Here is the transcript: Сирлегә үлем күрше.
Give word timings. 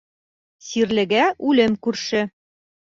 Сирлегә 0.69 1.29
үлем 1.51 1.81
күрше. 1.89 2.29